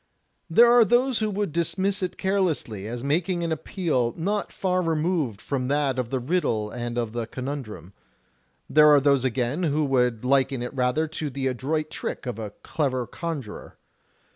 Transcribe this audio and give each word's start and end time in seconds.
There 0.49 0.71
are 0.71 0.83
those 0.83 1.19
who 1.19 1.29
would 1.29 1.53
dismiss 1.53 2.01
it 2.01 2.17
carelessly, 2.17 2.87
as 2.87 3.03
making 3.03 3.43
an 3.43 3.51
appeal 3.51 4.15
not 4.17 4.51
far 4.51 4.81
removed 4.81 5.39
from 5.39 5.67
that 5.67 5.99
of 5.99 6.09
the 6.09 6.17
riddle 6.19 6.71
and 6.71 6.97
of 6.97 7.11
the 7.13 7.27
conimdrum. 7.27 7.93
There 8.67 8.87
are 8.89 8.99
those 8.99 9.23
again 9.23 9.61
who 9.61 9.85
would 9.85 10.25
liken 10.25 10.63
it 10.63 10.73
rather 10.73 11.07
to 11.09 11.29
the 11.29 11.45
adroit 11.45 11.91
trick 11.91 12.25
of 12.25 12.39
a 12.39 12.49
clever 12.63 13.05
conjurer. 13.05 13.77